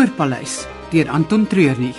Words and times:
Spoorpaleis 0.00 0.66
deur 0.92 1.10
Anton 1.12 1.46
Treurnig. 1.46 1.96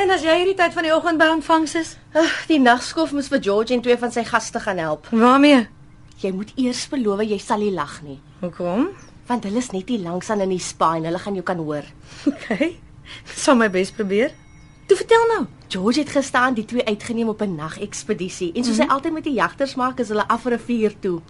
En 0.00 0.10
as 0.14 0.22
jy 0.24 0.32
hierdie 0.40 0.56
tyd 0.56 0.72
van 0.74 0.86
die 0.86 0.92
oggend 0.94 1.20
by 1.20 1.26
ontvangs 1.34 1.74
is, 1.78 1.90
Ag, 2.16 2.32
die 2.48 2.60
nagskof 2.62 3.12
moes 3.14 3.28
vir 3.30 3.42
George 3.44 3.74
en 3.76 3.82
twee 3.84 3.98
van 4.00 4.12
sy 4.14 4.24
gaste 4.26 4.62
gaan 4.64 4.80
help. 4.80 5.06
waarmee? 5.12 5.66
Jy 6.22 6.30
moet 6.36 6.52
eers 6.60 6.86
beloof 6.92 7.22
jy 7.24 7.38
sal 7.40 7.62
nie 7.64 7.72
lag 7.74 8.00
nie, 8.04 8.18
Hoekom? 8.40 8.88
want 9.30 9.44
hulle 9.46 9.60
is 9.62 9.70
net 9.70 9.88
hier 9.88 10.00
langs 10.02 10.30
aan 10.30 10.40
in 10.42 10.50
die 10.50 10.58
spa 10.58 10.96
en 10.98 11.04
hulle 11.06 11.18
gaan 11.22 11.34
jou 11.38 11.44
kan 11.46 11.58
hoor. 11.62 11.84
Okay. 12.32 12.76
Sal 13.34 13.54
my 13.58 13.68
bes 13.70 13.90
probeer. 13.90 14.32
Toe 14.90 14.98
vertel 14.98 15.26
nou. 15.26 15.44
George 15.70 16.00
het 16.00 16.08
gestaan 16.10 16.54
die 16.54 16.64
twee 16.64 16.84
uitgeneem 16.84 17.28
op 17.28 17.42
'n 17.42 17.54
nagekspedisie 17.54 18.52
en 18.52 18.64
soos 18.64 18.74
mm 18.74 18.80
-hmm. 18.80 18.88
hy 18.88 18.94
altyd 18.94 19.12
met 19.12 19.24
die 19.24 19.32
jagters 19.32 19.74
maak, 19.74 19.98
is 19.98 20.08
hulle 20.08 20.28
af 20.28 20.44
rivier 20.44 20.94
toe. 20.98 21.20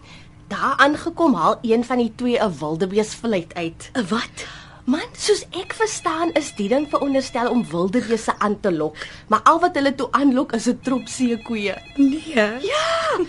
Daar 0.49 0.75
aangekom 0.77 1.35
haal 1.35 1.59
een 1.63 1.85
van 1.85 1.97
die 1.97 2.13
twee 2.15 2.39
'n 2.43 2.59
wildebees 2.59 3.15
vlieg 3.15 3.53
uit. 3.53 3.91
'n 3.93 4.07
Wat? 4.09 4.47
Man, 4.85 5.11
soos 5.13 5.45
ek 5.51 5.73
verstaan 5.73 6.33
is 6.33 6.55
die 6.55 6.69
ding 6.69 6.89
veronderstel 6.89 7.51
om 7.51 7.67
wildebeeste 7.71 8.39
aan 8.39 8.61
te 8.61 8.73
lok, 8.73 8.97
maar 9.29 9.43
al 9.43 9.61
wat 9.61 9.75
hulle 9.75 9.95
toe 9.95 10.09
aanlok 10.11 10.53
is 10.53 10.67
'n 10.67 10.79
trop 10.83 11.09
seekoeie. 11.09 11.77
Nee. 11.97 12.59
Ja, 12.61 13.21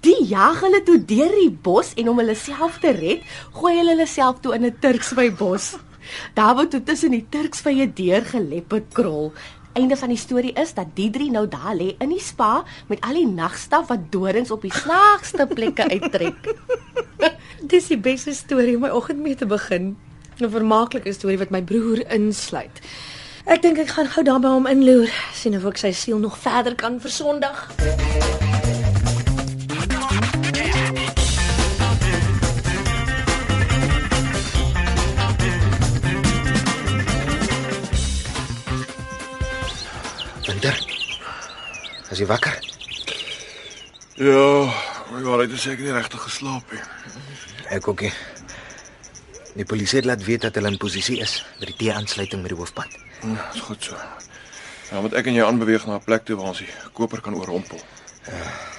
die 0.00 0.26
jag 0.26 0.60
hulle 0.60 0.82
toe 0.82 1.04
deur 1.04 1.34
die 1.40 1.58
bos 1.62 1.94
en 1.94 2.08
om 2.08 2.18
hulle 2.18 2.34
self 2.34 2.78
te 2.78 2.90
red, 2.90 3.22
gooi 3.52 3.76
hulle 3.76 3.90
hulle 3.90 4.06
self 4.06 4.40
toe 4.40 4.54
in 4.54 4.64
'n 4.64 4.76
Turksvy 4.80 5.32
bos. 5.32 5.76
Daar 6.34 6.54
word 6.54 6.70
toe 6.70 6.82
tussen 6.82 7.10
die 7.10 7.26
Turksvye 7.28 7.92
deur 7.92 8.24
gelepperd 8.24 8.92
krol. 8.92 9.32
Einde 9.72 9.96
van 9.96 10.08
die 10.08 10.18
storie 10.18 10.52
is 10.58 10.74
dat 10.74 10.86
die 10.94 11.10
drie 11.10 11.30
nou 11.30 11.44
daar 11.48 11.76
lê 11.78 11.92
in 12.02 12.10
die 12.10 12.20
spa 12.20 12.64
met 12.90 13.00
al 13.06 13.14
die 13.14 13.26
nagstaf 13.26 13.86
wat 13.88 14.08
dorings 14.10 14.50
op 14.50 14.66
die 14.66 14.74
snaakste 14.74 15.46
plekke 15.46 15.86
uittrek. 15.90 16.50
Dis 17.70 17.86
die 17.86 17.98
beste 17.98 18.34
storie 18.34 18.74
om 18.74 18.82
my 18.82 18.90
oggend 18.90 19.22
mee 19.22 19.38
te 19.38 19.46
begin. 19.46 19.94
'n 20.40 20.50
Vermaaklike 20.50 21.12
storie 21.12 21.38
wat 21.38 21.50
my 21.54 21.62
broer 21.62 22.02
insluit. 22.10 22.82
Ek 23.46 23.62
dink 23.62 23.78
ek 23.78 23.94
gaan 23.94 24.10
gou 24.10 24.24
daar 24.24 24.40
by 24.40 24.54
hom 24.56 24.66
inloer, 24.66 25.12
sien 25.34 25.56
of 25.56 25.66
ek 25.70 25.78
sy 25.78 25.92
siel 25.92 26.18
nog 26.18 26.38
verder 26.38 26.74
kan 26.74 27.00
versondig. 27.00 28.49
As 42.10 42.18
jy 42.18 42.26
wakker? 42.26 42.56
Ja, 44.20 44.44
my 45.14 45.20
waarheid 45.24 45.54
is 45.56 45.66
ek 45.70 45.80
nie 45.84 45.92
regtig 45.94 46.22
geslaap 46.26 46.72
nie. 46.74 46.82
Ek 47.70 47.86
ook 47.88 48.02
nie. 48.06 48.12
Die 49.56 49.66
polisie 49.66 50.00
het 50.00 50.08
laat 50.10 50.24
weet 50.26 50.44
dat 50.46 50.58
hulle 50.58 50.70
in 50.72 50.78
posisie 50.80 51.20
is 51.22 51.38
by 51.60 51.70
die 51.70 51.76
T-aansluiting 51.78 52.42
met 52.42 52.52
die 52.52 52.58
hoofpad. 52.58 52.90
Hm, 53.22 53.36
Dis 53.52 53.62
goed 53.66 53.84
so. 53.90 53.98
Nou 54.90 55.04
moet 55.06 55.14
ek 55.20 55.30
en 55.30 55.38
jy 55.38 55.44
aanbeweeg 55.46 55.86
na 55.86 55.98
'n 55.98 56.04
plek 56.04 56.24
toe 56.26 56.36
waar 56.36 56.50
ons 56.52 56.58
die 56.58 56.70
koper 56.92 57.20
kan 57.20 57.34
oorrompel. 57.34 57.80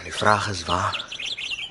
Die 0.04 0.14
vraag 0.14 0.50
is 0.50 0.64
waar. 0.68 0.96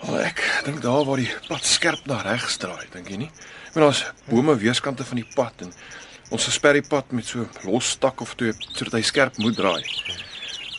Wel 0.03 0.21
ek 0.25 0.41
dink 0.65 0.81
daar 0.83 1.05
waar 1.05 1.17
die 1.21 1.33
pad 1.49 1.65
skerp 1.65 2.07
na 2.07 2.23
regs 2.23 2.57
draai, 2.57 2.87
dink 2.93 3.09
jy 3.09 3.17
nie? 3.17 3.31
Want 3.75 3.85
daar's 3.87 4.05
bome 4.29 4.57
weerskante 4.57 5.05
van 5.05 5.17
die 5.17 5.29
pad 5.35 5.53
en 5.61 5.73
ons 6.31 6.45
versper 6.45 6.73
die 6.73 6.89
pad 6.89 7.13
met 7.13 7.27
so 7.27 7.47
los 7.65 7.91
stak 7.91 8.21
of 8.21 8.35
twee 8.35 8.53
sodat 8.73 8.93
hy 8.93 9.03
skerp 9.03 9.37
moet 9.39 9.57
draai. 9.57 9.85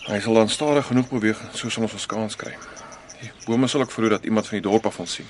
Hy 0.07 0.19
sal 0.19 0.33
dan 0.33 0.49
stadig 0.49 0.87
genoeg 0.89 1.09
beweeg 1.11 1.41
soos 1.53 1.77
ons 1.77 1.93
ons 1.93 2.05
kans 2.09 2.35
kry. 2.35 2.55
Die 3.21 3.29
bome 3.45 3.67
sal 3.69 3.83
ook 3.85 3.91
verhoed 3.93 4.17
dat 4.17 4.25
iemand 4.25 4.47
van 4.47 4.57
die 4.57 4.65
dorp 4.65 4.85
af 4.89 4.99
ons 4.99 5.13
sien. 5.19 5.27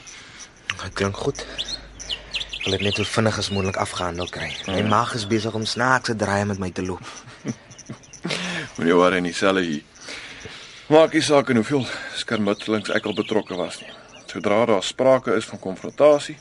Dit 0.71 0.93
klink 0.95 1.17
goed. 1.17 1.43
Ek 2.61 2.67
wil 2.67 2.77
dit 2.77 2.85
net 2.87 2.99
so 3.01 3.09
vinnig 3.09 3.37
as 3.41 3.49
moontlik 3.51 3.79
afgehandel 3.81 4.29
kry. 4.31 4.47
My 4.69 4.83
maag 4.87 5.15
is 5.17 5.25
besig 5.27 5.55
om 5.57 5.65
snaakse 5.65 6.15
draaie 6.15 6.45
met 6.45 6.61
my 6.61 6.69
te 6.71 6.85
loop. 6.85 7.03
Moenie 8.77 8.95
worry 8.95 9.19
nie, 9.25 9.33
selle 9.35 9.65
hier. 9.65 9.83
Maak 10.91 11.17
nie 11.17 11.23
saak 11.25 11.49
in 11.51 11.59
hoeveel 11.59 11.83
skermutselings 12.19 12.93
ek 12.95 13.09
al 13.09 13.17
betrokke 13.17 13.57
was 13.59 13.81
nie. 13.81 13.91
Sodra 14.31 14.61
daar 14.69 14.83
sprake 14.83 15.35
is 15.35 15.47
van 15.49 15.59
konfrontasie, 15.59 16.37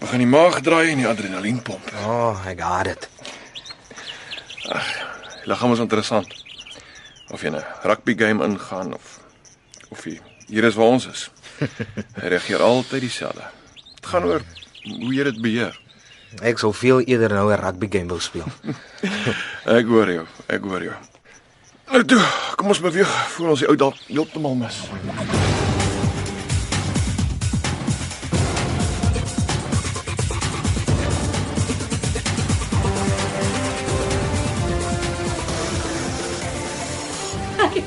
begin 0.00 0.22
die 0.24 0.30
maag 0.30 0.62
draai 0.64 0.94
en 0.94 1.02
die 1.02 1.08
adrenalien 1.10 1.60
pomp. 1.64 1.90
Oh, 2.06 2.40
ek 2.48 2.62
got 2.62 2.88
dit. 2.88 3.08
Die 4.64 5.50
liggaam 5.52 5.76
is 5.76 5.82
interessant. 5.84 6.45
Of 7.30 7.42
jy 7.42 7.50
'n 7.50 7.64
rugby 7.82 8.14
game 8.14 8.44
ingaan 8.44 8.94
of 8.94 9.20
of 9.90 10.04
jy 10.04 10.20
hier 10.46 10.64
is 10.64 10.74
waar 10.74 10.94
ons 10.94 11.06
is. 11.06 11.30
Hy 12.20 12.28
reageer 12.28 12.62
altyd 12.62 13.00
dieselfde. 13.00 13.42
Dit 13.94 14.06
gaan 14.06 14.24
oor 14.24 14.42
hoe 14.84 15.14
jy 15.14 15.24
dit 15.24 15.42
beheer. 15.42 15.80
Ek 16.42 16.58
sou 16.58 16.72
veel 16.74 17.00
eerder 17.06 17.34
nou 17.34 17.50
'n 17.52 17.60
rugby 17.60 17.88
game 17.90 18.08
wou 18.08 18.20
speel. 18.20 18.46
Ek 19.78 19.86
hoor 19.86 20.10
jou, 20.10 20.26
ek 20.46 20.62
hoor 20.62 20.82
jou. 20.82 20.94
Nou 21.90 22.04
toe, 22.04 22.22
kom 22.56 22.68
ons 22.68 22.80
beweeg 22.80 23.10
voor 23.36 23.48
ons 23.54 23.62
die 23.62 23.68
ou 23.68 23.76
dalk 23.76 23.98
heeltemal 24.06 24.54
mis. 24.54 24.82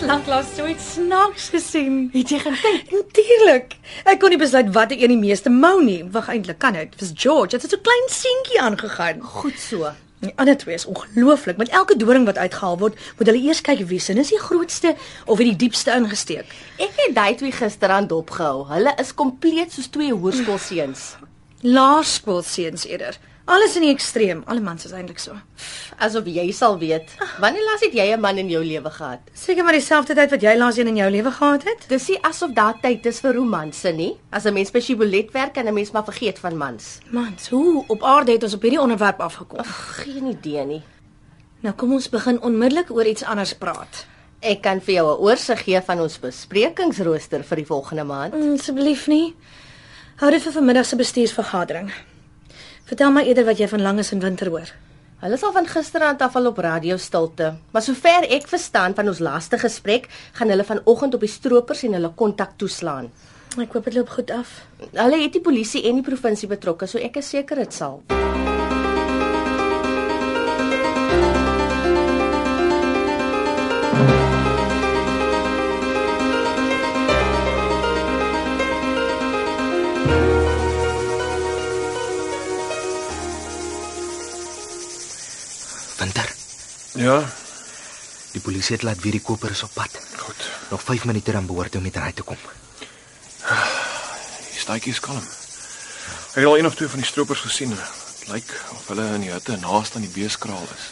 Lanklaas 0.10 0.48
so 0.56 0.66
iets 0.66 0.94
snaaks 0.96 1.50
gesien. 1.54 2.10
Het 2.14 2.32
jy 2.34 2.40
gekyk? 2.42 2.88
Natuurlik. 2.96 3.76
Ek 4.10 4.18
kon 4.22 4.34
nie 4.34 4.40
besluit 4.42 4.72
watter 4.74 4.98
een 4.98 5.14
die 5.14 5.20
meeste 5.20 5.52
mou 5.54 5.76
nie. 5.86 6.00
Wag 6.16 6.32
eintlik 6.34 6.58
kan 6.64 6.74
dit. 6.74 6.96
Dis 6.98 7.12
George. 7.14 7.52
Dit 7.54 7.68
het 7.68 7.76
so 7.76 7.84
klein 7.86 8.08
seentjie 8.10 8.62
aangegaan. 8.62 9.22
Goed 9.22 9.60
so. 9.62 9.92
Die 10.26 10.34
ander 10.42 10.58
twee 10.58 10.74
is 10.76 10.88
ongelooflik. 10.90 11.62
Met 11.62 11.70
elke 11.78 11.98
doring 11.98 12.26
wat 12.26 12.42
uitgehaal 12.42 12.80
word, 12.82 12.98
moet 13.20 13.30
hulle 13.30 13.44
eers 13.46 13.62
kyk 13.62 13.86
wie 13.92 14.02
se 14.02 14.18
is 14.18 14.34
die 14.34 14.42
grootste 14.42 14.96
of 15.26 15.38
wie 15.38 15.52
die 15.52 15.60
diepste 15.68 15.94
ingesteek. 15.94 16.58
Ek 16.82 16.98
het 17.06 17.14
daai 17.16 17.38
twee 17.38 17.54
gisterand 17.54 18.10
dopgehou. 18.10 18.66
Hulle 18.74 18.96
is 18.98 19.14
kompleet 19.14 19.78
soos 19.78 19.94
twee 19.94 20.10
hoërskoolseuns. 20.16 21.12
Laerskoolseuns 21.62 22.90
eerder. 22.90 23.22
Alles 23.50 23.74
in 23.80 23.82
die 23.82 23.90
ekstreem. 23.90 24.44
Alle 24.46 24.62
mans 24.62 24.86
is 24.86 24.92
eintlik 24.94 25.18
so. 25.18 25.34
Asof 25.98 26.28
jy 26.30 26.52
sal 26.54 26.76
weet. 26.78 27.16
Wanneer 27.42 27.66
laas 27.66 27.82
het 27.82 27.96
jy 27.98 28.06
'n 28.14 28.22
man 28.22 28.38
in 28.38 28.50
jou 28.50 28.62
lewe 28.64 28.90
gehad? 28.90 29.20
Seker 29.34 29.64
maar 29.64 29.74
dieselfde 29.74 30.14
tyd 30.14 30.30
wat 30.30 30.42
jy 30.42 30.56
laas 30.58 30.78
een 30.78 30.88
in 30.88 30.96
jou 30.96 31.10
lewe 31.10 31.32
gehad 31.32 31.64
het. 31.64 31.88
Dis 31.90 32.08
nie 32.10 32.20
asof 32.22 32.52
daar 32.54 32.78
tyd 32.82 33.06
is 33.06 33.20
vir 33.20 33.34
romanse 33.34 33.92
nie. 33.92 34.18
As 34.32 34.46
'n 34.46 34.54
mens 34.54 34.72
by 34.72 34.80
Shibolet 34.80 35.32
werk, 35.32 35.54
kan 35.54 35.66
'n 35.68 35.74
mens 35.74 35.92
maar 35.92 36.04
vergeet 36.04 36.40
van 36.40 36.58
mans. 36.58 37.00
Mans, 37.10 37.50
hoe 37.50 37.84
op 37.88 38.04
aarde 38.04 38.32
het 38.32 38.44
ons 38.44 38.54
op 38.54 38.62
hierdie 38.62 38.82
onderwerp 38.82 39.20
afgekom? 39.20 39.60
Ag, 39.60 40.04
geen 40.04 40.26
idee 40.26 40.66
nie. 40.66 40.82
Nou 41.62 41.76
kom 41.76 41.94
ons 41.94 42.10
begin 42.10 42.42
onmiddellik 42.42 42.92
oor 42.92 43.06
iets 43.06 43.24
anders 43.24 43.54
praat. 43.54 44.06
Ek 44.42 44.62
kan 44.62 44.80
vir 44.82 44.94
jou 44.94 45.08
'n 45.12 45.20
oorsig 45.22 45.64
gee 45.64 45.82
van 45.82 46.00
ons 46.00 46.20
besprekingsrooster 46.20 47.44
vir 47.44 47.56
die 47.56 47.66
volgende 47.66 48.04
maand. 48.04 48.34
Mm, 48.34 48.54
Asseblief 48.54 49.08
nie. 49.08 49.36
Hou 50.18 50.32
dit 50.32 50.42
vir 50.42 50.52
vanmiddag 50.52 50.86
se 50.86 50.96
bestuursvergadering. 50.96 51.92
Vertel 52.90 53.12
my 53.14 53.22
eerder 53.22 53.46
wat 53.46 53.60
jy 53.62 53.68
van 53.70 53.84
Langes 53.86 54.10
en 54.16 54.22
Winter 54.24 54.50
hoor. 54.50 54.70
Hulle 55.22 55.38
sal 55.38 55.52
van 55.54 55.68
gisteraand 55.70 56.24
af 56.26 56.34
al 56.40 56.50
op 56.50 56.58
radio 56.66 56.96
stilte, 56.98 57.52
maar 57.70 57.86
sover 57.86 58.26
ek 58.26 58.48
verstaan 58.50 58.96
van 58.98 59.12
ons 59.12 59.22
laaste 59.22 59.60
gesprek, 59.62 60.08
gaan 60.40 60.50
hulle 60.50 60.66
vanoggend 60.66 61.14
op 61.14 61.22
die 61.22 61.30
stroopers 61.30 61.86
en 61.86 62.00
hulle 62.00 62.10
kontak 62.18 62.58
toeslaan. 62.58 63.12
Ek 63.62 63.78
hoop 63.78 63.92
dit 63.92 64.00
loop 64.00 64.10
goed 64.18 64.34
af. 64.34 64.56
Hulle 64.90 65.22
het 65.22 65.38
die 65.38 65.46
polisie 65.46 65.86
en 65.86 66.02
die 66.02 66.08
provinsie 66.10 66.50
betrokke, 66.50 66.90
so 66.90 66.98
ek 66.98 67.22
is 67.22 67.30
seker 67.30 67.62
dit 67.62 67.78
sal. 67.78 68.02
Winter. 86.00 86.28
Ja, 86.96 87.20
Die 88.32 88.42
polisie 88.42 88.76
het 88.76 88.84
laat 88.86 89.00
weet 89.02 89.12
die 89.18 89.22
koper 89.26 89.52
is 89.52 89.64
op 89.64 89.74
pad. 89.74 89.90
goed. 90.18 90.50
Nog 90.70 90.82
5 90.84 91.06
minute 91.06 91.32
dan 91.32 91.46
behoort 91.46 91.74
hy 91.74 91.80
om 91.80 91.84
hier 91.84 92.14
te 92.14 92.24
kom. 92.24 92.38
Die 94.52 94.60
staatjie 94.60 94.92
is 94.92 95.00
kalm. 95.00 95.24
Ek 96.30 96.36
het 96.36 96.46
al 96.46 96.58
een 96.58 96.66
of 96.66 96.76
twee 96.76 96.88
van 96.90 97.00
die 97.02 97.08
stroopers 97.08 97.40
gesien. 97.40 97.70
Dit 97.74 98.28
lyk 98.28 98.52
of 98.76 98.88
hulle 98.88 99.06
in 99.16 99.22
die 99.26 99.32
hutte 99.32 99.58
naaste 99.58 99.96
aan 99.98 100.06
die 100.06 100.14
beeskraal 100.14 100.68
is. 100.76 100.86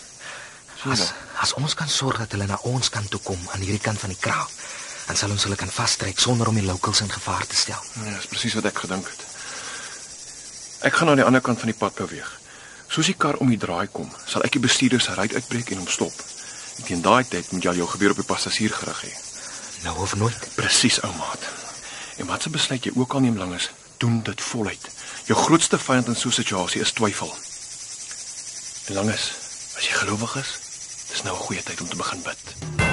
Sien? 0.81 0.91
As 0.91 1.11
as 1.37 1.53
ons 1.53 1.73
kan 1.77 1.89
sorg 1.89 2.17
dat 2.17 2.31
hulle 2.33 2.47
na 2.49 2.57
ons 2.65 2.89
kant 2.89 3.09
toe 3.13 3.19
kom 3.21 3.37
aan 3.53 3.61
hierdie 3.61 3.81
kant 3.83 3.99
van 4.01 4.09
die 4.09 4.17
kraal, 4.19 4.49
dan 5.07 5.15
sal 5.15 5.29
ons 5.29 5.43
hulle 5.45 5.55
kan 5.55 5.69
vastrek 5.69 6.19
sonder 6.19 6.47
om 6.49 6.57
die 6.57 6.65
locals 6.65 7.01
in 7.05 7.11
gevaar 7.13 7.45
te 7.45 7.55
stel. 7.55 7.83
Ja, 8.01 8.15
dis 8.17 8.25
presies 8.31 8.57
wat 8.57 8.65
ek 8.71 8.81
gedink 8.85 9.05
het. 9.13 9.21
Ek 10.89 10.97
gaan 10.97 11.09
aan 11.13 11.21
die 11.21 11.25
ander 11.25 11.41
kant 11.41 11.59
van 11.61 11.69
die 11.69 11.77
pad 11.77 11.93
beweeg. 12.01 12.31
Soos 12.87 13.05
die 13.05 13.17
kar 13.17 13.35
om 13.43 13.49
die 13.51 13.59
draai 13.59 13.87
kom, 13.91 14.09
sal 14.25 14.43
ek 14.47 14.57
die 14.57 14.63
bestuurder 14.63 15.01
se 15.03 15.13
ry 15.13 15.27
uitbreek 15.35 15.71
en 15.71 15.83
hom 15.83 15.87
stop. 15.91 16.13
En 16.77 16.83
teen 16.87 17.01
daai 17.01 17.23
tyd 17.27 17.51
moet 17.51 17.63
jy 17.63 17.69
al 17.69 17.81
jou 17.81 17.87
geweer 17.87 18.13
op 18.13 18.21
die 18.21 18.27
passasier 18.27 18.73
gerig 18.73 19.01
hê. 19.07 19.13
Nou 19.83 19.97
of 20.03 20.15
nooit. 20.15 20.47
Presies, 20.55 21.01
ou 21.03 21.11
maat. 21.17 21.43
En 22.17 22.29
wat 22.31 22.41
se 22.41 22.49
besluit 22.49 22.87
jy 22.87 22.93
ook 22.95 23.13
al 23.13 23.25
neem 23.25 23.37
langes, 23.37 23.69
doen 23.97 24.21
dit 24.23 24.41
voluit. 24.41 24.89
Jou 25.29 25.37
grootste 25.37 25.77
vyand 25.77 26.07
in 26.07 26.15
so 26.15 26.29
'n 26.29 26.39
situasie 26.39 26.81
is 26.81 26.91
twyfel. 26.91 27.33
En 28.87 28.93
langes, 28.95 29.31
as 29.77 29.87
jy 29.87 29.93
gelowig 29.93 30.35
is, 30.35 30.51
dis 31.09 31.23
nou 31.23 31.35
'n 31.35 31.45
goeie 31.45 31.63
tyd 31.63 31.81
om 31.81 31.89
te 31.89 31.95
begin 31.95 32.21
bid. 32.21 32.86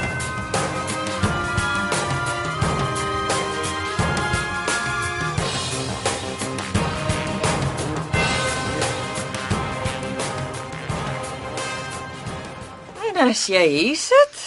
As 13.28 13.46
jy 13.46 13.64
hier 13.68 13.96
sit, 13.96 14.44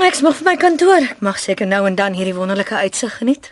Ek's 0.00 0.22
mag 0.24 0.38
vir 0.38 0.46
my 0.46 0.54
kantoor. 0.56 1.04
Ek 1.04 1.20
mag 1.20 1.36
seker 1.36 1.68
nou 1.68 1.82
en 1.84 1.96
dan 1.98 2.14
hierdie 2.16 2.32
wonderlike 2.32 2.74
uitsig 2.74 3.12
geniet. 3.20 3.50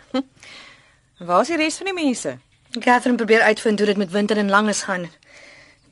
waar 1.29 1.43
is 1.43 1.51
die 1.53 1.57
res 1.59 1.77
van 1.77 1.91
die 1.91 1.93
mense? 1.93 2.39
Catherine 2.79 3.17
probeer 3.19 3.45
uitvind 3.45 3.79
hoe 3.79 3.87
dit 3.91 3.97
met 3.97 4.11
Winter 4.11 4.37
en 4.41 4.49
Langes 4.49 4.81
gaan. 4.87 5.05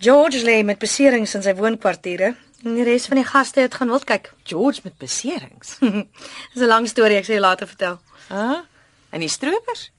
George 0.01 0.41
lê 0.41 0.63
met 0.65 0.79
beserings 0.81 1.35
in 1.37 1.45
sy 1.45 1.53
woonkwartiere. 1.53 2.33
En 2.65 2.75
die 2.75 2.87
res 2.87 3.05
van 3.11 3.21
die 3.21 3.27
gaste 3.29 3.61
het 3.61 3.77
gaan 3.77 3.93
wil 3.93 4.01
kyk. 4.01 4.31
George 4.43 4.81
met 4.83 4.97
beserings. 4.97 5.77
Dis 6.53 6.63
'n 6.63 6.71
lang 6.71 6.87
storie, 6.89 7.19
ek 7.21 7.29
sal 7.29 7.37
jou 7.37 7.45
later 7.45 7.67
vertel. 7.67 7.99
Hæ? 8.33 8.63
En 9.11 9.19
die 9.19 9.29
stroopers? 9.29 9.91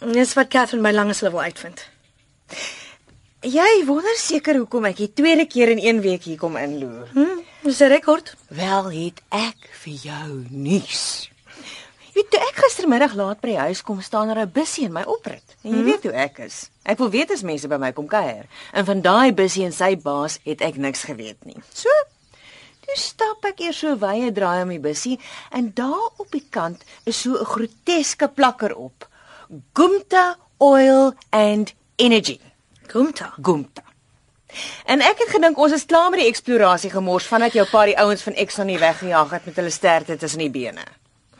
Dis 0.00 0.32
wat 0.34 0.48
Catherine 0.48 0.82
by 0.82 0.94
Langes 0.96 1.20
wil 1.20 1.42
uitvind. 1.42 1.84
Jy 3.40 3.84
wonder 3.86 4.16
seker 4.16 4.56
hoekom 4.56 4.84
ek 4.88 4.96
die 4.96 5.12
tweede 5.12 5.46
keer 5.46 5.68
in 5.68 5.78
een 5.80 6.00
week 6.00 6.24
hier 6.24 6.38
kom 6.40 6.56
inloer. 6.56 7.08
Hm, 7.12 7.39
dis 7.62 7.80
'n 7.80 7.88
rekord. 7.88 8.34
Wel 8.48 8.90
het 8.90 9.22
ek 9.28 9.68
vir 9.82 9.92
jou 9.92 10.44
nuus. 10.50 11.30
Jy 12.10 12.12
weet, 12.14 12.30
toe 12.30 12.40
ek 12.40 12.56
gistermiddag 12.64 13.14
laat 13.14 13.40
by 13.40 13.48
die 13.48 13.58
huis 13.58 13.82
kom, 13.82 14.00
staan 14.00 14.26
daar 14.26 14.44
'n 14.46 14.52
bussie 14.52 14.84
in 14.84 14.92
my 14.92 15.02
oprit. 15.02 15.42
En 15.62 15.70
jy 15.70 15.82
weet 15.84 16.02
hoe 16.02 16.12
ek 16.12 16.38
is. 16.38 16.70
Ek 16.82 16.98
wil 16.98 17.10
weet 17.10 17.30
as 17.30 17.42
mense 17.42 17.68
by 17.68 17.76
my 17.76 17.92
kom 17.92 18.06
kuier. 18.06 18.46
En 18.72 18.84
van 18.84 19.00
daai 19.00 19.32
bussie 19.32 19.64
en 19.64 19.72
sy 19.72 19.96
baas 19.96 20.38
het 20.42 20.60
ek 20.60 20.76
niks 20.76 21.02
geweet 21.02 21.44
nie. 21.44 21.56
So, 21.72 21.88
toe 22.80 22.96
stap 22.96 23.44
ek 23.44 23.60
eers 23.60 23.78
so 23.78 23.96
wye 23.96 24.32
draai 24.32 24.62
om 24.62 24.68
die 24.68 24.80
bussie 24.80 25.20
en 25.50 25.70
daar 25.74 26.10
op 26.16 26.30
die 26.30 26.46
kant 26.50 26.84
is 27.04 27.20
so 27.20 27.30
'n 27.38 27.44
groteske 27.44 28.28
plakker 28.28 28.74
op. 28.74 29.08
Gumta 29.72 30.36
Oil 30.58 31.14
and 31.30 31.74
Energy. 31.96 32.40
Gumta. 32.86 33.34
Gumta. 33.42 33.82
En 34.84 35.00
ek 35.00 35.18
het 35.24 35.28
gedink 35.36 35.58
ons 35.58 35.72
is 35.72 35.86
klaar 35.86 36.10
met 36.10 36.20
die 36.20 36.28
eksplorasie 36.28 36.90
gemors 36.90 37.26
vandat 37.26 37.52
jou 37.52 37.66
pa 37.70 37.84
die 37.84 37.98
ouens 37.98 38.22
van 38.22 38.34
Exxon 38.34 38.66
nie 38.66 38.78
weggejaag 38.78 39.30
het 39.30 39.44
met 39.44 39.56
hulle 39.56 39.70
sterte 39.70 40.16
tussen 40.16 40.38
die 40.38 40.50
bene. 40.50 40.84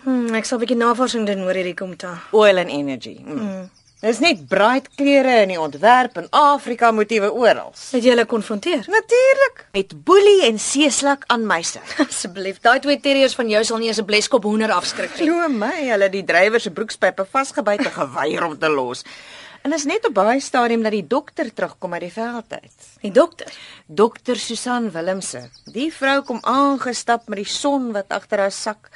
Hm, 0.05 0.35
ek 0.35 0.45
sal 0.45 0.59
'n 0.59 0.63
bietjie 0.65 0.81
navorsing 0.81 1.27
doen 1.27 1.45
oor 1.45 1.55
hierdie 1.55 1.77
Gumta. 1.77 2.23
Oil 2.33 2.59
and 2.59 2.71
energy. 2.71 3.21
Mm. 3.25 3.71
Dis 4.01 4.17
net 4.19 4.47
bright 4.49 4.87
kleure 4.97 5.43
in 5.43 5.51
die 5.53 5.59
ontwerp 5.61 6.15
en 6.17 6.29
Afrika 6.33 6.89
motiewe 6.91 7.29
oral. 7.37 7.75
Het 7.93 8.07
jy 8.07 8.15
hulle 8.15 8.25
konfronteer? 8.25 8.87
Natuurlik. 8.89 9.67
Met 9.77 9.93
boelie 10.05 10.47
en 10.47 10.57
seeslak 10.59 11.27
aan 11.27 11.45
my 11.45 11.59
sy. 11.61 11.83
Asseblief, 12.07 12.63
daai 12.65 12.81
twee 12.81 12.97
terriers 12.97 13.37
van 13.37 13.51
jou 13.53 13.61
sal 13.65 13.83
nie 13.83 13.91
eens 13.91 14.01
'n 14.01 14.09
bleskop 14.09 14.49
hoender 14.49 14.73
afskrik 14.73 15.13
nie. 15.19 15.29
Glo 15.29 15.49
my, 15.53 15.91
hulle 15.91 16.09
die 16.09 16.25
drywer 16.25 16.61
se 16.61 16.71
broekspype 16.71 17.27
vasgebyt 17.29 17.85
en 17.85 17.93
geweier 17.93 18.45
om 18.45 18.57
te 18.59 18.73
los. 18.73 19.05
En 19.63 19.73
is 19.73 19.85
net 19.85 20.07
op 20.09 20.15
baie 20.17 20.41
stadium 20.41 20.83
dat 20.83 20.95
die 20.95 21.07
dokter 21.07 21.53
terugkom 21.55 21.93
uit 21.93 22.07
die 22.07 22.13
veld 22.13 22.53
uit. 22.53 22.85
Die 23.03 23.13
dokter. 23.13 23.53
Dokter 23.87 24.37
Susan 24.37 24.91
Willemse. 24.91 25.43
Die 25.73 25.91
vrou 25.93 26.23
kom 26.25 26.39
aangestap 26.43 27.29
met 27.29 27.43
die 27.43 27.49
son 27.49 27.91
wat 27.93 28.09
agter 28.09 28.41
haar 28.47 28.55
sak. 28.55 28.89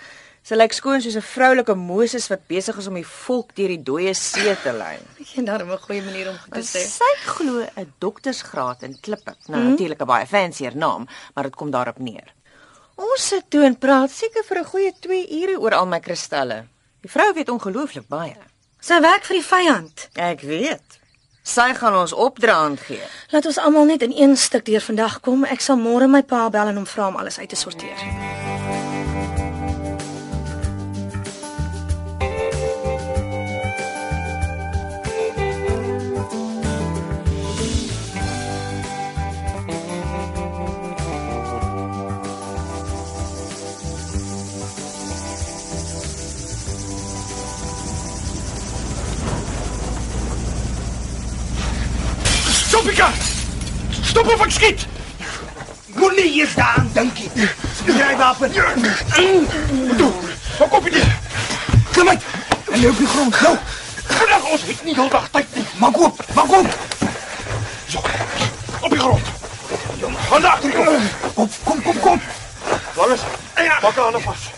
Sy 0.45 0.57
lyk 0.57 0.73
skoon 0.77 1.01
soos 1.01 1.17
'n 1.17 1.25
vroulike 1.25 1.75
Moses 1.75 2.29
wat 2.29 2.47
besig 2.49 2.77
is 2.77 2.87
om 2.87 2.95
die 2.95 3.07
volk 3.07 3.55
deur 3.57 3.69
die 3.69 3.83
dooie 3.83 4.15
see 4.15 4.57
te 4.63 4.73
lei. 4.73 4.99
Het 5.35 5.47
daarom 5.47 5.71
'n 5.73 5.79
goeie 5.79 6.03
manier 6.03 6.29
om 6.29 6.39
te 6.53 6.61
sê. 6.61 6.81
Sy 6.85 7.13
glo 7.25 7.67
'n 7.77 7.93
doktersgraad 7.99 8.83
in 8.83 9.01
Klippe. 9.01 9.35
Nou 9.47 9.63
mm. 9.63 9.71
natuurlik 9.71 10.01
'n 10.01 10.07
baie 10.07 10.27
fancier 10.27 10.77
naam, 10.77 11.09
maar 11.35 11.45
dit 11.45 11.57
kom 11.57 11.71
daarop 11.71 11.99
neer. 11.99 12.35
Ons 12.97 13.29
sit 13.29 13.51
toe 13.51 13.65
en 13.65 13.79
praat 13.79 14.11
seker 14.11 14.45
vir 14.45 14.59
'n 14.59 14.65
goeie 14.65 14.93
2 15.01 15.43
ure 15.43 15.61
oor 15.61 15.75
al 15.75 15.87
my 15.87 16.01
kristalle. 16.01 16.67
Die 17.01 17.11
vrou 17.11 17.33
weet 17.35 17.49
ongelooflik 17.49 18.09
baie. 18.09 18.37
Sy 18.85 18.99
werk 19.01 19.25
vir 19.25 19.39
die 19.39 19.47
vyand. 19.47 20.03
Ek 20.21 20.43
weet. 20.45 20.99
Sy 21.41 21.71
gaan 21.79 21.97
ons 21.97 22.13
opdraand 22.13 22.83
gee. 22.85 23.01
Laat 23.33 23.49
ons 23.49 23.61
almal 23.63 23.89
net 23.89 24.05
in 24.05 24.13
een 24.13 24.37
stuk 24.37 24.67
deur 24.69 24.85
vandag 24.85 25.23
kom. 25.25 25.49
Ek 25.49 25.65
sal 25.65 25.81
môre 25.81 26.09
my 26.09 26.21
pa 26.21 26.51
bel 26.53 26.69
en 26.69 26.83
hom 26.83 26.89
vra 26.89 27.09
om 27.09 27.17
alles 27.17 27.41
uit 27.41 27.49
te 27.49 27.57
sorteer. 27.57 28.44
Stop 52.85 52.97
die 52.97 53.03
kar! 53.03 53.13
Stop 54.05 54.27
of 54.29 54.41
ek 54.45 54.51
skiet! 54.53 54.83
Moenie 55.97 56.27
eers 56.37 56.53
daaraan 56.53 56.91
dink 56.93 57.21
nie. 57.33 57.47
Dryf 57.87 58.19
wapen. 58.21 58.53
Toe. 58.53 60.11
Wat 60.59 60.69
kom 60.69 60.89
jy? 60.93 61.05
Kom 61.95 62.09
uit. 62.13 62.27
En 62.75 62.83
lê 62.83 62.91
op 62.91 63.01
die 63.01 63.07
grond. 63.07 63.41
Nou, 63.41 63.55
Vandag 64.05 64.51
ons 64.53 64.67
het 64.69 64.85
nie 64.85 64.95
heeldag 64.99 65.31
tyd 65.33 65.57
nie. 65.57 65.65
maak 65.81 65.97
oop. 65.97 66.21
Maak 66.37 66.53
oop. 66.59 66.77
So. 67.89 68.05
Op 68.81 68.91
die 68.91 69.01
grond. 69.01 69.33
Gaan 70.29 70.45
agter 70.53 70.77
kom. 70.77 71.09
Kom, 71.35 71.51
kom, 71.65 71.83
kom, 71.89 72.01
kom. 72.01 72.21
Langes. 73.01 73.25
Ja. 73.57 73.79
Pak 73.81 73.99
aan 73.99 74.21
vas. 74.29 74.49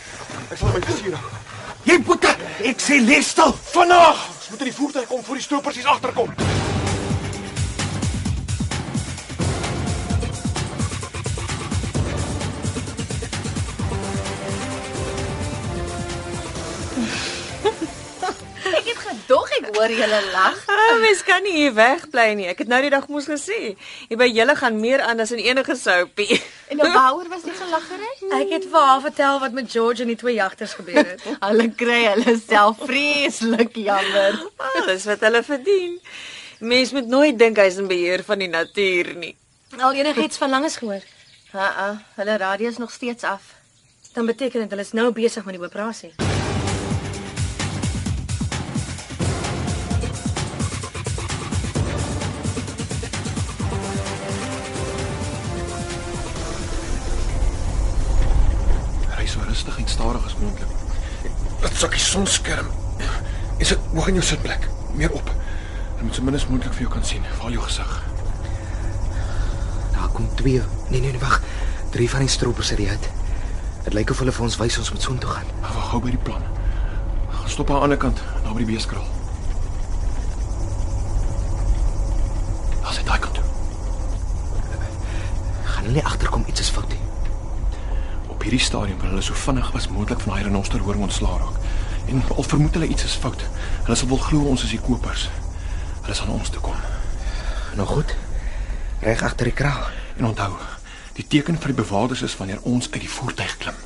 Ek 0.50 0.58
sal 0.58 0.74
my 0.74 0.82
gesien. 0.82 1.14
Jy 1.86 2.02
moet 2.10 2.26
ek 2.74 2.82
sê 2.82 2.98
les 3.06 3.30
stil. 3.36 3.54
Vandag. 3.70 4.26
Ons 4.34 4.50
moet 4.50 4.66
die 4.66 4.78
voertuig 4.82 5.06
kom 5.14 5.22
voor 5.22 5.38
die 5.38 5.46
stroopers 5.46 5.78
hier 5.78 5.94
agterkom. 5.94 6.34
Gedog 19.16 19.48
ek 19.56 19.68
hoor 19.76 19.92
julle 19.92 20.20
lag. 20.32 20.56
Ah, 20.86 20.98
mens 21.02 21.22
kan 21.26 21.42
nie 21.42 21.52
hier 21.56 21.72
wegbly 21.74 22.26
nie. 22.38 22.44
Ek 22.46 22.60
het 22.62 22.68
nou 22.70 22.78
die 22.84 22.90
dag 22.92 23.08
mos 23.10 23.24
gesê, 23.26 23.72
hier 24.06 24.18
by 24.20 24.28
julle 24.30 24.54
gaan 24.54 24.76
meer 24.78 25.00
aan 25.02 25.18
as 25.24 25.32
in 25.34 25.40
enige 25.42 25.74
soupie. 25.76 26.36
En 26.70 26.78
nou 26.80 26.88
waaroor 26.92 27.28
was 27.30 27.42
die 27.46 27.54
gelaggery? 27.62 28.10
Ek 28.38 28.52
het 28.54 28.68
vir 28.70 28.86
haar 28.86 29.02
vertel 29.04 29.40
wat 29.42 29.56
met 29.56 29.70
George 29.70 30.02
en 30.04 30.10
die 30.12 30.18
twee 30.20 30.36
jagters 30.36 30.74
gebeur 30.78 31.02
het. 31.02 31.22
Hulle 31.42 31.66
kry 31.78 32.00
hulle 32.10 32.36
self 32.42 32.80
vreeslik 32.86 33.74
jammer. 33.78 34.38
Alles 34.72 35.06
wat 35.10 35.22
hulle 35.26 35.42
verdien. 35.46 35.98
Mens 36.58 36.94
moet 36.96 37.10
nooit 37.10 37.38
dink 37.38 37.58
hy's 37.62 37.78
in 37.82 37.90
beheer 37.90 38.24
van 38.26 38.42
die 38.42 38.50
natuur 38.50 39.12
nie. 39.18 39.34
Al 39.78 39.94
enigiets 39.98 40.38
van 40.42 40.50
langes 40.54 40.78
gehoor. 40.82 41.02
Ha, 41.54 41.66
uh, 41.86 41.92
hulle 42.18 42.38
radio 42.42 42.70
is 42.74 42.78
nog 42.82 42.90
steeds 42.94 43.26
af. 43.26 43.54
Dan 44.14 44.26
beteken 44.26 44.60
dit 44.66 44.70
hulle 44.74 44.86
is 44.86 44.94
nou 44.96 45.10
besig 45.14 45.44
met 45.46 45.58
die 45.58 45.62
operasie. 45.66 46.14
Sonskerm. 62.16 62.66
Is 63.60 63.68
dit 63.68 63.88
hoog 63.92 64.08
in 64.08 64.16
jou 64.16 64.24
sitplek? 64.24 64.68
Meer 64.96 65.12
op. 65.12 65.28
Ek 65.96 66.04
moet 66.04 66.16
so 66.16 66.24
min 66.24 66.36
as 66.36 66.46
moontlik 66.48 66.72
vir 66.76 66.86
jou 66.86 66.92
kan 66.94 67.04
sien. 67.04 67.24
Val 67.40 67.52
jou 67.52 67.64
gesig. 67.64 67.92
Daar 69.92 70.08
kom 70.14 70.28
twee. 70.40 70.62
Nee 70.88 71.02
nee 71.02 71.12
nee, 71.12 71.20
wag. 71.20 71.42
Drie 71.92 72.08
van 72.10 72.24
die 72.24 72.32
stroopers 72.32 72.72
uit 72.72 72.80
die 72.80 72.88
hut. 72.88 73.08
Dit 73.84 73.96
lyk 73.96 74.12
of 74.14 74.22
hulle 74.22 74.32
vir 74.32 74.46
ons 74.48 74.56
wys 74.62 74.78
ons 74.80 74.92
moet 74.94 75.04
soontoe 75.04 75.34
gaan. 75.34 75.52
Wag 75.66 75.90
gou 75.90 76.00
by 76.06 76.14
die 76.14 76.22
plan. 76.28 76.46
Gaan 77.34 77.52
stop 77.52 77.70
aan 77.70 77.82
die 77.82 77.88
ander 77.88 78.00
kant, 78.00 78.22
daar 78.44 78.56
by 78.56 78.64
die 78.64 78.70
beeskraal. 78.72 79.04
As 82.80 82.96
dit 82.96 83.08
daai 83.08 83.20
kant 83.26 83.36
toe. 83.36 83.44
Gaan 85.74 85.90
hulle 85.90 86.06
agterkom 86.12 86.48
iets 86.48 86.64
is 86.64 86.72
fout 86.72 86.88
nie. 86.88 87.02
Op 88.32 88.40
hierdie 88.40 88.62
stadium 88.62 89.04
wil 89.04 89.12
hulle 89.12 89.26
so 89.28 89.36
vinnig 89.46 89.68
as 89.76 89.90
moontlik 89.92 90.24
van 90.24 90.34
daai 90.34 90.48
renoster 90.48 90.80
hoor 90.86 91.04
ontslaa 91.08 91.42
raak. 91.44 91.60
En 92.06 92.22
al 92.36 92.42
vermoed 92.42 92.74
hulle 92.78 92.88
iets 92.88 93.04
is 93.04 93.18
fout, 93.18 93.42
hulle 93.84 93.96
sal 93.96 94.08
wel 94.08 94.22
glo 94.28 94.50
ons 94.52 94.62
is 94.62 94.70
die 94.74 94.82
kopers. 94.82 95.28
Hulle 96.02 96.14
sal 96.14 96.30
na 96.30 96.38
ons 96.38 96.50
toe 96.54 96.62
kom. 96.62 96.78
Nou 97.76 97.86
goed. 97.88 98.14
Reg 99.00 99.22
agter 99.22 99.50
die 99.50 99.56
kraal. 99.56 99.88
En 100.16 100.30
onthou, 100.30 100.52
die 101.18 101.26
teken 101.26 101.58
vir 101.60 101.74
die 101.74 101.82
bewaarders 101.82 102.22
is 102.22 102.36
wanneer 102.36 102.62
ons 102.62 102.88
uit 102.92 103.02
die 103.02 103.10
voertuig 103.10 103.56
klim. 103.58 103.82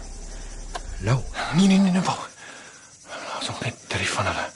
Nou, 1.01 1.19
Nee 1.57 1.67
nee 1.67 1.79
nee 1.79 1.91
nee, 1.91 2.03
wag. 2.03 2.29
Ons 3.39 3.49
nog 3.49 3.61
net 3.61 3.75
drie 3.89 4.09
van 4.09 4.27
hulle. 4.27 4.47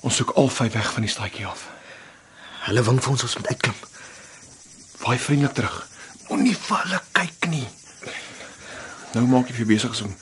Ons 0.00 0.16
soek 0.16 0.32
al 0.40 0.48
vyf 0.48 0.72
weg 0.72 0.92
van 0.92 1.06
die 1.06 1.12
staatjie 1.12 1.46
af. 1.46 1.68
Hulle 2.66 2.82
wink 2.82 3.02
vir 3.04 3.12
ons 3.12 3.22
ons 3.28 3.36
moet 3.38 3.52
uitklim. 3.52 3.78
Waai 5.04 5.18
vriendelik 5.18 5.54
terug. 5.54 5.78
Moenie 6.28 6.56
vir 6.56 6.82
hulle 6.82 7.00
kyk 7.12 7.48
nie. 7.52 7.66
Nou 9.14 9.26
maak 9.28 9.50
jy 9.50 9.60
vir 9.60 9.70
besig 9.74 10.02
om 10.02 10.14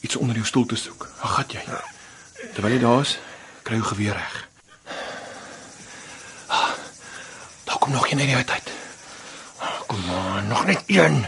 iets 0.00 0.16
onder 0.16 0.40
jou 0.40 0.46
stoel 0.48 0.66
te 0.66 0.78
soek. 0.80 1.06
Waar 1.20 1.36
gaan 1.38 1.54
jy? 1.54 1.64
Terwyl 2.54 2.72
jy 2.74 2.78
daar 2.82 3.00
is, 3.04 3.18
kry 3.62 3.76
jou 3.78 3.86
geweer 3.92 4.16
reg. 4.16 4.36
Ah, 6.46 6.70
Daar 7.64 7.78
kom 7.78 7.92
nog 7.92 8.10
een 8.10 8.18
uit 8.18 8.26
die 8.26 8.34
huis 8.34 8.48
uit. 8.48 8.70
Ah, 9.58 9.80
Kom 9.86 10.06
maar, 10.06 10.42
nog 10.42 10.64
net 10.66 10.82
een. 10.86 11.26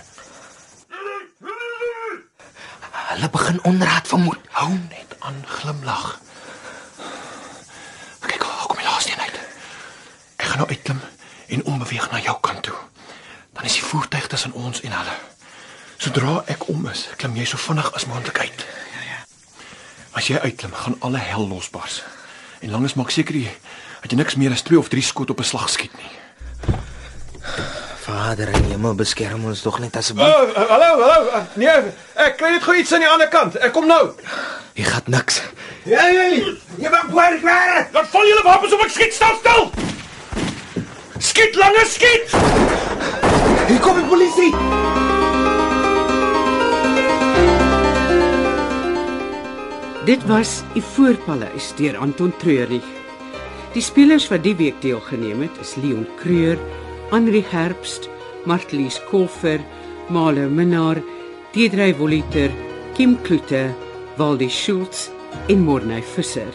Hulle 3.12 3.30
begin 3.30 3.64
onraad 3.64 4.08
vermoed. 4.08 4.38
Hou 4.50 4.70
net 4.72 5.16
aan 5.18 5.44
glimlag. 5.46 6.20
Kyk, 8.20 8.38
daar 8.40 8.66
kom 8.66 8.76
die 8.76 8.86
laaste 8.86 9.12
een 9.12 9.20
uit. 9.20 9.38
Ek 10.36 10.46
gaan 10.48 10.56
nou 10.58 10.68
uitklim 10.68 11.00
en 11.48 11.64
ombeweeg 11.64 12.10
na 12.10 12.20
jou 12.20 12.36
kant 12.40 12.62
toe. 12.62 12.74
Dan 13.52 13.64
is 13.64 13.72
die 13.72 13.84
voertuig 13.84 14.26
tussen 14.26 14.52
ons 14.52 14.80
en 14.80 14.92
hulle. 14.96 15.16
Sodra 15.96 16.42
ek 16.50 16.68
om 16.72 16.86
is, 16.90 17.08
klim 17.16 17.36
jy 17.36 17.44
so 17.46 17.56
vinnig 17.60 17.92
as 17.94 18.06
moontlik 18.10 18.38
uit. 18.40 18.64
Ja 20.12 20.18
ja. 20.18 20.18
As 20.18 20.26
jy 20.28 20.38
uitklim, 20.38 20.72
gaan 20.74 20.96
alle 21.00 21.18
hel 21.18 21.48
losbars. 21.48 22.02
En 22.60 22.70
langes 22.70 22.94
maak 22.94 23.10
seker 23.10 23.34
jy 23.34 23.50
dat 24.02 24.10
jy 24.10 24.16
niks 24.18 24.34
meer 24.36 24.52
as 24.52 24.62
2 24.62 24.78
of 24.78 24.88
3 24.88 25.02
skot 25.02 25.30
op 25.30 25.40
'n 25.40 25.44
slag 25.44 25.68
skiet 25.70 25.92
nie. 25.96 26.10
Vader 28.02 28.48
en 28.48 28.64
Hemel 28.64 28.94
beskerm 28.94 29.44
ons 29.44 29.62
tog 29.62 29.78
net 29.78 29.96
asseblief. 29.96 30.26
Oh, 30.26 30.54
hallo, 30.68 31.02
hallo. 31.02 31.46
Nee, 31.54 31.92
ek 32.14 32.36
kry 32.36 32.50
net 32.50 32.62
gou 32.62 32.76
iets 32.76 32.92
aan 32.92 33.00
die 33.00 33.08
ander 33.08 33.28
kant. 33.28 33.56
Ek 33.56 33.72
kom 33.72 33.86
nou. 33.86 34.10
Jy 34.74 34.84
gaan 34.84 35.02
niks. 35.06 35.42
Ja, 35.84 36.06
ja. 36.06 36.22
Jy 36.78 36.90
mag 36.90 37.06
waar 37.10 37.40
waar. 37.40 37.88
Laat 37.92 38.08
val 38.08 38.26
julle 38.26 38.42
wapens 38.42 38.72
op 38.72 38.80
ek 38.80 38.90
skiet 38.90 39.14
staan 39.14 39.36
stil. 39.38 39.70
Skiet 41.18 41.54
langer 41.54 41.86
skiet. 41.86 42.30
Hier 43.68 43.80
kom 43.80 43.96
die 43.96 44.06
polisie. 44.08 45.11
Dit 50.02 50.24
was 50.26 50.64
Die 50.74 50.82
Voorpaleis 50.82 51.68
deur 51.78 51.94
Anton 52.02 52.32
Treurnig. 52.42 52.86
Die 53.70 53.82
spelers 53.86 54.24
wat 54.32 54.42
die 54.42 54.56
week 54.58 54.80
deelgeneem 54.82 55.44
het 55.44 55.60
is 55.62 55.76
Leon 55.78 56.08
Creur, 56.18 56.58
Henri 57.12 57.44
Herbst, 57.52 58.08
Martlies 58.42 58.98
Kolfer, 59.06 59.62
Male 60.10 60.48
Minnar, 60.50 60.98
Deidrey 61.54 61.94
Voliter, 61.94 62.50
Kim 62.96 63.14
Kloete, 63.22 63.68
Waldi 64.18 64.50
Schultz 64.50 65.06
en 65.46 65.62
Morney 65.62 66.02
Visser. 66.02 66.50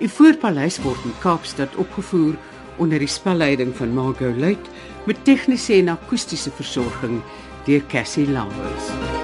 Die 0.00 0.08
Voorpaleis 0.08 0.80
word 0.80 1.04
in 1.04 1.12
Kaapstad 1.20 1.76
opgevoer 1.76 2.40
onder 2.80 3.04
die 3.04 3.12
spelleiding 3.12 3.76
van 3.76 3.92
Margot 3.92 4.40
Luit 4.40 4.72
met 5.04 5.20
tegniese 5.28 5.76
en 5.82 5.92
akoestiese 5.98 6.56
versorging 6.56 7.20
deur 7.68 7.84
Cassie 7.92 8.30
Lauers. 8.32 9.17